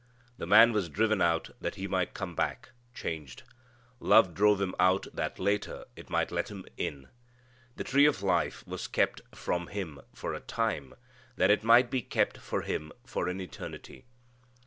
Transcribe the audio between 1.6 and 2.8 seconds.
that he might come back